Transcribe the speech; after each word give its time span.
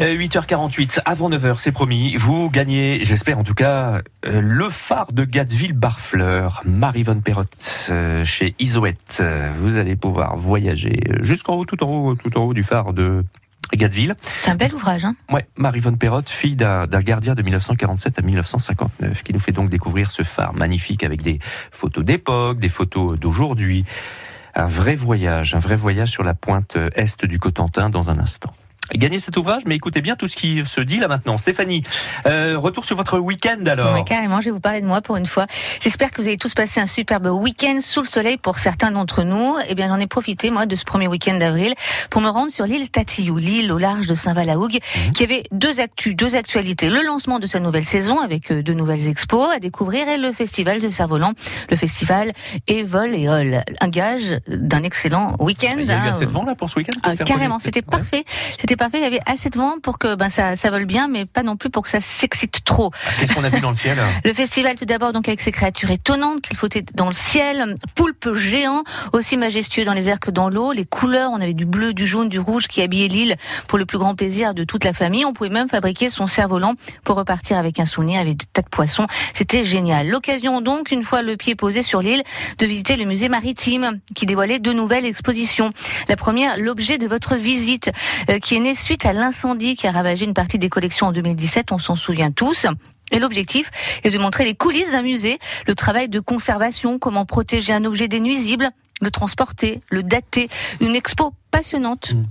8h48, 0.00 1.00
avant 1.04 1.28
9h, 1.30 1.56
c'est 1.58 1.70
promis. 1.70 2.16
Vous 2.16 2.50
gagnez, 2.50 3.00
j'espère 3.04 3.38
en 3.38 3.44
tout 3.44 3.54
cas, 3.54 4.00
euh, 4.26 4.40
le 4.40 4.70
phare 4.70 5.12
de 5.12 5.24
Gatteville-Barfleur, 5.24 6.62
Marie-Vonne 6.64 7.22
Perrotte, 7.22 7.56
euh, 7.90 8.24
chez 8.24 8.54
Isoette. 8.58 9.22
Vous 9.58 9.76
allez 9.76 9.94
pouvoir 9.94 10.36
voyager 10.36 10.98
jusqu'en 11.20 11.54
haut, 11.54 11.64
tout 11.64 11.82
en 11.84 11.88
haut, 11.88 12.14
tout 12.14 12.36
en 12.38 12.44
haut 12.44 12.54
du 12.54 12.62
phare 12.62 12.94
de 12.94 13.24
Gatteville. 13.74 14.14
C'est 14.40 14.50
un 14.50 14.54
bel 14.54 14.74
ouvrage, 14.74 15.04
hein 15.04 15.14
Ouais, 15.30 15.46
Marie-Vonne 15.56 15.98
Perrotte, 15.98 16.30
fille 16.30 16.56
d'un 16.56 16.86
gardien 16.86 17.34
de 17.34 17.42
1947 17.42 18.18
à 18.18 18.22
1959, 18.22 19.22
qui 19.22 19.32
nous 19.32 19.40
fait 19.40 19.52
donc 19.52 19.68
découvrir 19.68 20.10
ce 20.10 20.22
phare 20.22 20.54
magnifique 20.54 21.04
avec 21.04 21.22
des 21.22 21.38
photos 21.70 22.04
d'époque, 22.04 22.58
des 22.58 22.70
photos 22.70 23.18
d'aujourd'hui. 23.18 23.84
Un 24.54 24.66
vrai 24.66 24.96
voyage, 24.96 25.54
un 25.54 25.58
vrai 25.58 25.76
voyage 25.76 26.10
sur 26.10 26.24
la 26.24 26.34
pointe 26.34 26.76
est 26.94 27.24
du 27.24 27.38
Cotentin 27.38 27.88
dans 27.88 28.10
un 28.10 28.18
instant 28.18 28.52
gagner 28.94 29.20
cet 29.20 29.36
ouvrage, 29.36 29.62
mais 29.66 29.76
écoutez 29.76 30.02
bien 30.02 30.16
tout 30.16 30.28
ce 30.28 30.36
qui 30.36 30.62
se 30.64 30.80
dit 30.80 30.98
là 30.98 31.08
maintenant. 31.08 31.38
Stéphanie, 31.38 31.82
euh, 32.26 32.58
retour 32.58 32.84
sur 32.84 32.96
votre 32.96 33.18
week-end 33.18 33.64
alors. 33.66 33.94
Oui, 33.94 34.04
carrément, 34.04 34.40
je 34.40 34.46
vais 34.46 34.50
vous 34.50 34.60
parler 34.60 34.80
de 34.80 34.86
moi 34.86 35.00
pour 35.00 35.16
une 35.16 35.26
fois. 35.26 35.46
J'espère 35.80 36.10
que 36.10 36.20
vous 36.20 36.28
avez 36.28 36.38
tous 36.38 36.54
passé 36.54 36.80
un 36.80 36.86
superbe 36.86 37.26
week-end 37.26 37.78
sous 37.80 38.02
le 38.02 38.08
soleil 38.08 38.36
pour 38.36 38.58
certains 38.58 38.90
d'entre 38.90 39.22
nous. 39.22 39.56
Eh 39.68 39.74
bien, 39.74 39.88
j'en 39.88 39.98
ai 39.98 40.06
profité, 40.06 40.50
moi, 40.50 40.66
de 40.66 40.76
ce 40.76 40.84
premier 40.84 41.08
week-end 41.08 41.36
d'avril 41.36 41.74
pour 42.10 42.20
me 42.20 42.28
rendre 42.28 42.50
sur 42.50 42.66
l'île 42.66 42.90
Tatillou, 42.90 43.38
l'île 43.38 43.72
au 43.72 43.78
large 43.78 44.06
de 44.06 44.14
Saint-Valahougue, 44.14 44.78
mhm. 45.06 45.12
qui 45.12 45.24
avait 45.24 45.44
deux 45.52 45.80
actus, 45.80 46.14
deux 46.14 46.36
actualités. 46.36 46.90
Le 46.90 47.02
lancement 47.04 47.38
de 47.38 47.46
sa 47.46 47.60
nouvelle 47.60 47.84
saison 47.84 48.20
avec 48.20 48.50
euh, 48.50 48.62
de 48.62 48.72
nouvelles 48.72 49.08
expos 49.08 49.50
à 49.50 49.58
découvrir 49.58 50.08
et 50.08 50.18
le 50.18 50.32
festival 50.32 50.80
de 50.80 50.88
Cerf-Volant, 50.88 51.32
le 51.70 51.76
festival 51.76 52.32
Evol 52.68 53.14
et 53.14 53.28
Hall. 53.28 53.64
Un 53.80 53.88
gage 53.88 54.38
d'un 54.46 54.82
excellent 54.82 55.36
week-end. 55.38 55.76
Il 55.78 55.86
y 55.86 55.90
a 55.90 55.94
eu 55.94 55.98
hein. 55.98 56.10
assez 56.10 56.26
de 56.26 56.30
vent 56.30 56.44
là 56.44 56.54
pour 56.54 56.68
ce 56.68 56.78
week-end 56.78 56.98
ah, 57.02 57.16
Carrément, 57.16 57.58
c'était 57.58 57.82
parfait. 57.82 58.24
C'était 58.58 58.76
parfait. 58.82 58.98
Il 58.98 59.04
y 59.04 59.06
avait 59.06 59.20
assez 59.26 59.48
de 59.48 59.56
vent 59.58 59.76
pour 59.80 59.98
que 59.98 60.16
ben, 60.16 60.28
ça, 60.28 60.56
ça 60.56 60.70
vole 60.70 60.86
bien, 60.86 61.06
mais 61.06 61.24
pas 61.24 61.44
non 61.44 61.56
plus 61.56 61.70
pour 61.70 61.84
que 61.84 61.88
ça 61.88 62.00
s'excite 62.00 62.64
trop. 62.64 62.90
Ah, 63.06 63.10
qu'est-ce 63.20 63.32
qu'on 63.32 63.44
a 63.44 63.48
vu 63.48 63.60
dans 63.60 63.70
le 63.70 63.76
ciel? 63.76 63.96
Le 64.24 64.32
festival, 64.32 64.74
tout 64.74 64.86
d'abord, 64.86 65.12
donc 65.12 65.28
avec 65.28 65.40
ces 65.40 65.52
créatures 65.52 65.92
étonnantes 65.92 66.40
qu'il 66.42 66.56
faut 66.56 66.66
dans 66.94 67.06
le 67.06 67.12
ciel, 67.12 67.76
poulpes 67.94 68.34
géants, 68.34 68.82
aussi 69.12 69.36
majestueux 69.36 69.84
dans 69.84 69.92
les 69.92 70.08
airs 70.08 70.18
que 70.18 70.32
dans 70.32 70.48
l'eau. 70.48 70.72
Les 70.72 70.84
couleurs, 70.84 71.30
on 71.30 71.40
avait 71.40 71.54
du 71.54 71.64
bleu, 71.64 71.94
du 71.94 72.08
jaune, 72.08 72.28
du 72.28 72.40
rouge 72.40 72.66
qui 72.66 72.82
habillaient 72.82 73.06
l'île 73.06 73.36
pour 73.68 73.78
le 73.78 73.86
plus 73.86 73.98
grand 73.98 74.16
plaisir 74.16 74.52
de 74.52 74.64
toute 74.64 74.82
la 74.82 74.92
famille. 74.92 75.24
On 75.24 75.32
pouvait 75.32 75.50
même 75.50 75.68
fabriquer 75.68 76.10
son 76.10 76.26
cerf-volant 76.26 76.74
pour 77.04 77.14
repartir 77.14 77.58
avec 77.58 77.78
un 77.78 77.84
souvenir, 77.84 78.18
avec 78.18 78.36
des 78.36 78.46
tas 78.52 78.62
de 78.62 78.68
poissons. 78.68 79.06
C'était 79.32 79.64
génial. 79.64 80.08
L'occasion 80.08 80.60
donc, 80.60 80.90
une 80.90 81.04
fois 81.04 81.22
le 81.22 81.36
pied 81.36 81.54
posé 81.54 81.84
sur 81.84 82.02
l'île, 82.02 82.24
de 82.58 82.66
visiter 82.66 82.96
le 82.96 83.04
musée 83.04 83.28
maritime 83.28 84.00
qui 84.16 84.26
dévoilait 84.26 84.58
deux 84.58 84.72
nouvelles 84.72 85.06
expositions. 85.06 85.72
La 86.08 86.16
première, 86.16 86.58
l'objet 86.58 86.98
de 86.98 87.06
votre 87.06 87.36
visite, 87.36 87.92
euh, 88.28 88.40
qui 88.40 88.56
est 88.56 88.60
né 88.60 88.71
suite 88.74 89.06
à 89.06 89.12
l'incendie 89.12 89.76
qui 89.76 89.86
a 89.86 89.92
ravagé 89.92 90.24
une 90.24 90.34
partie 90.34 90.58
des 90.58 90.68
collections 90.68 91.08
en 91.08 91.12
2017, 91.12 91.72
on 91.72 91.78
s'en 91.78 91.96
souvient 91.96 92.30
tous. 92.30 92.66
Et 93.10 93.18
l'objectif 93.18 93.70
est 94.04 94.10
de 94.10 94.18
montrer 94.18 94.44
les 94.44 94.54
coulisses 94.54 94.92
d'un 94.92 95.02
musée, 95.02 95.38
le 95.66 95.74
travail 95.74 96.08
de 96.08 96.20
conservation, 96.20 96.98
comment 96.98 97.26
protéger 97.26 97.72
un 97.72 97.84
objet 97.84 98.08
des 98.08 98.20
le 99.00 99.10
transporter, 99.10 99.80
le 99.90 100.02
dater, 100.02 100.48
une 100.80 100.94
expo 100.94 101.34
passionnante. 101.50 102.14
Mmh. 102.14 102.24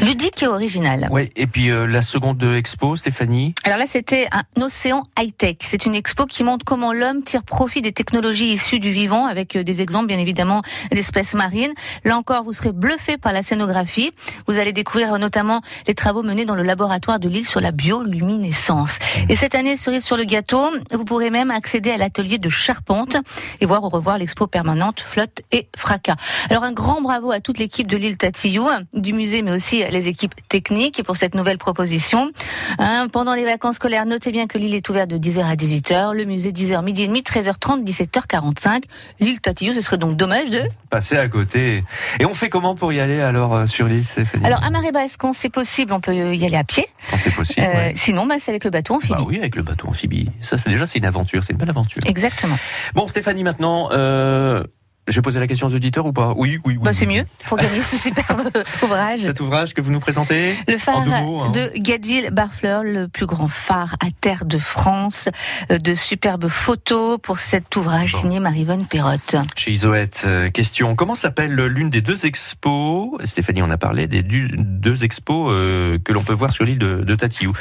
Ludique 0.00 0.42
et 0.42 0.46
original. 0.46 1.08
Oui, 1.10 1.30
et 1.36 1.46
puis 1.46 1.70
euh, 1.70 1.86
la 1.86 2.02
seconde 2.02 2.42
expo, 2.42 2.96
Stéphanie 2.96 3.54
Alors 3.64 3.78
là, 3.78 3.86
c'était 3.86 4.28
un 4.32 4.62
océan 4.62 5.02
high-tech. 5.18 5.56
C'est 5.60 5.86
une 5.86 5.94
expo 5.94 6.26
qui 6.26 6.42
montre 6.42 6.64
comment 6.64 6.92
l'homme 6.92 7.22
tire 7.22 7.42
profit 7.42 7.82
des 7.82 7.92
technologies 7.92 8.52
issues 8.52 8.80
du 8.80 8.90
vivant, 8.90 9.26
avec 9.26 9.54
euh, 9.54 9.62
des 9.62 9.80
exemples, 9.80 10.06
bien 10.08 10.18
évidemment, 10.18 10.62
d'espèces 10.90 11.34
marines. 11.34 11.72
Là 12.04 12.16
encore, 12.16 12.42
vous 12.42 12.52
serez 12.52 12.72
bluffé 12.72 13.16
par 13.16 13.32
la 13.32 13.42
scénographie. 13.42 14.10
Vous 14.48 14.58
allez 14.58 14.72
découvrir 14.72 15.14
euh, 15.14 15.18
notamment 15.18 15.60
les 15.86 15.94
travaux 15.94 16.22
menés 16.22 16.44
dans 16.44 16.56
le 16.56 16.64
laboratoire 16.64 17.20
de 17.20 17.28
l'île 17.28 17.46
sur 17.46 17.60
la 17.60 17.70
bioluminescence. 17.70 18.98
Et 19.28 19.36
cette 19.36 19.54
année, 19.54 19.76
cerise 19.76 20.04
sur 20.04 20.16
le 20.16 20.24
gâteau, 20.24 20.68
vous 20.90 21.04
pourrez 21.04 21.30
même 21.30 21.50
accéder 21.50 21.92
à 21.92 21.96
l'atelier 21.96 22.38
de 22.38 22.48
charpente 22.48 23.16
et 23.60 23.66
voir 23.66 23.84
au 23.84 23.88
revoir 23.88 24.18
l'expo 24.18 24.46
permanente 24.46 25.00
Flotte 25.00 25.42
et 25.52 25.68
Fracas. 25.76 26.16
Alors 26.50 26.64
un 26.64 26.72
grand 26.72 27.00
bravo 27.00 27.30
à 27.30 27.40
toute 27.40 27.58
l'équipe 27.58 27.86
de 27.86 27.96
l'île 27.96 28.16
Tatillou, 28.16 28.68
du 28.92 29.12
musée, 29.12 29.42
mais 29.42 29.52
aussi 29.52 29.61
aussi 29.62 29.84
les 29.88 30.08
équipes 30.08 30.34
techniques 30.48 31.04
pour 31.04 31.16
cette 31.16 31.36
nouvelle 31.36 31.56
proposition. 31.56 32.32
Hein, 32.80 33.06
pendant 33.12 33.32
les 33.32 33.44
vacances 33.44 33.76
scolaires, 33.76 34.06
notez 34.06 34.32
bien 34.32 34.48
que 34.48 34.58
l'île 34.58 34.74
est 34.74 34.88
ouverte 34.88 35.08
de 35.08 35.18
10h 35.18 35.44
à 35.44 35.54
18h, 35.54 36.16
le 36.16 36.24
musée 36.24 36.50
10h 36.50 36.82
midi 36.82 37.04
et 37.04 37.06
demi, 37.06 37.20
13h30, 37.20 37.84
17h45. 37.84 38.82
L'île 39.20 39.40
Tatillou, 39.40 39.72
ce 39.72 39.80
serait 39.80 39.98
donc 39.98 40.16
dommage 40.16 40.50
de 40.50 40.62
passer 40.90 41.16
à 41.16 41.28
côté. 41.28 41.84
Et 42.18 42.26
on 42.26 42.34
fait 42.34 42.48
comment 42.48 42.74
pour 42.74 42.92
y 42.92 42.98
aller 42.98 43.20
alors 43.20 43.54
euh, 43.54 43.66
sur 43.66 43.86
l'île, 43.86 44.04
Alors 44.42 44.64
à 44.64 44.70
marée 44.70 44.90
basse, 44.90 45.16
quand 45.16 45.32
c'est 45.32 45.48
possible, 45.48 45.92
on 45.92 46.00
peut 46.00 46.34
y 46.34 46.44
aller 46.44 46.56
à 46.56 46.64
pied. 46.64 46.86
Quand 47.10 47.18
c'est 47.22 47.34
possible. 47.34 47.64
Euh, 47.64 47.92
sinon, 47.94 48.26
bah, 48.26 48.34
c'est 48.40 48.50
avec 48.50 48.64
le 48.64 48.70
bateau 48.70 48.94
amphibie. 48.94 49.14
Bah 49.14 49.24
oui, 49.24 49.38
avec 49.38 49.54
le 49.54 49.62
bateau 49.62 49.86
amphibie. 49.86 50.28
Ça, 50.40 50.58
c'est 50.58 50.70
déjà 50.70 50.86
c'est 50.86 50.98
une 50.98 51.04
aventure, 51.04 51.44
c'est 51.44 51.52
une 51.52 51.58
belle 51.58 51.70
aventure. 51.70 52.02
Exactement. 52.04 52.58
Bon, 52.94 53.06
Stéphanie, 53.06 53.44
maintenant. 53.44 53.90
Euh, 53.92 54.64
je 55.08 55.16
vais 55.16 55.22
poser 55.22 55.40
la 55.40 55.48
question 55.48 55.66
aux 55.66 55.74
auditeurs 55.74 56.06
ou 56.06 56.12
pas? 56.12 56.32
Oui, 56.36 56.58
oui, 56.64 56.74
oui. 56.76 56.78
Bah, 56.80 56.92
c'est 56.92 57.06
mieux 57.06 57.24
pour 57.48 57.58
gagner 57.58 57.80
ce 57.80 57.96
superbe 57.98 58.50
ouvrage. 58.82 59.20
Cet 59.20 59.40
ouvrage 59.40 59.74
que 59.74 59.80
vous 59.80 59.90
nous 59.90 60.00
présentez 60.00 60.54
Le 60.68 60.78
phare 60.78 61.00
hein. 61.00 61.50
de 61.50 61.72
Gatteville-Barfleur, 61.76 62.84
le 62.84 63.08
plus 63.08 63.26
grand 63.26 63.48
phare 63.48 63.96
à 64.00 64.06
terre 64.20 64.44
de 64.44 64.58
France. 64.58 65.28
Euh, 65.70 65.78
de 65.78 65.94
superbes 65.94 66.48
photos 66.48 67.18
pour 67.20 67.38
cet 67.38 67.74
ouvrage 67.74 68.14
signé 68.14 68.38
Marivonne 68.38 68.86
Perrotte. 68.86 69.36
Chez 69.56 69.72
Isoette, 69.72 70.22
euh, 70.26 70.50
question 70.50 70.94
comment 70.94 71.14
s'appelle 71.14 71.54
l'une 71.54 71.90
des 71.90 72.00
deux 72.00 72.24
expos? 72.24 73.10
Stéphanie 73.24 73.62
en 73.62 73.70
a 73.70 73.78
parlé, 73.78 74.06
des 74.06 74.22
deux 74.22 75.04
expos 75.04 75.50
euh, 75.50 75.98
que 75.98 76.12
l'on 76.12 76.22
peut 76.22 76.32
voir 76.32 76.52
sur 76.52 76.64
l'île 76.64 76.78
de, 76.78 77.02
de 77.02 77.14
Tatiou. 77.16 77.52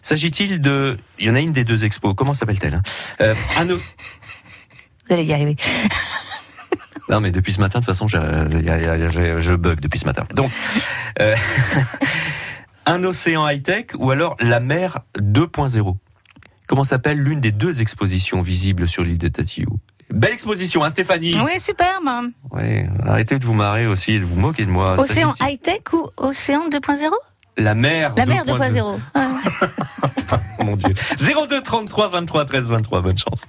S'agit-il 0.00 0.60
de. 0.60 0.96
Il 1.18 1.26
y 1.26 1.30
en 1.30 1.34
a 1.34 1.40
une 1.40 1.52
des 1.52 1.64
deux 1.64 1.84
expos, 1.84 2.14
comment 2.16 2.32
s'appelle-t-elle? 2.34 2.80
Vous 5.08 5.14
allez 5.14 5.24
y 5.24 5.32
arriver. 5.32 5.56
Non, 7.10 7.20
mais 7.20 7.30
depuis 7.30 7.52
ce 7.52 7.60
matin, 7.60 7.78
de 7.80 7.84
toute 7.84 7.94
façon, 7.94 8.06
je, 8.06 8.18
je 8.18 9.54
bug 9.54 9.80
depuis 9.80 9.98
ce 9.98 10.04
matin. 10.04 10.26
Donc, 10.34 10.50
euh, 11.20 11.34
un 12.86 13.04
océan 13.04 13.48
high-tech 13.48 13.86
ou 13.98 14.10
alors 14.10 14.36
la 14.40 14.60
mer 14.60 15.00
2.0 15.18 15.96
Comment 16.68 16.84
s'appelle 16.84 17.18
l'une 17.18 17.40
des 17.40 17.50
deux 17.50 17.80
expositions 17.80 18.42
visibles 18.42 18.86
sur 18.86 19.02
l'île 19.02 19.16
de 19.16 19.28
Tatillou 19.28 19.78
Belle 20.10 20.32
exposition, 20.32 20.84
hein, 20.84 20.90
Stéphanie? 20.90 21.34
Oui, 21.44 21.58
superbe. 21.60 22.30
Oui, 22.50 22.84
arrêtez 23.06 23.38
de 23.38 23.44
vous 23.44 23.54
marrer 23.54 23.86
aussi 23.86 24.12
et 24.12 24.20
de 24.20 24.24
vous 24.24 24.36
moquer 24.36 24.64
de 24.64 24.70
moi. 24.70 24.98
Océan 24.98 25.34
high-tech 25.40 25.80
ou 25.92 26.08
océan 26.18 26.68
2.0 26.68 27.10
La 27.56 27.74
mer 27.74 28.12
La 28.16 28.26
mer 28.26 28.44
2.0. 28.44 28.98
oh 30.58 30.64
mon 30.64 30.76
Dieu. 30.76 30.94
02 31.48 31.62
33 31.62 32.08
23 32.08 32.44
13 32.44 32.68
23, 32.68 33.00
bonne 33.00 33.18
chance. 33.18 33.44